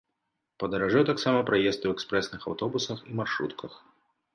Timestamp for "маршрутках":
3.23-3.83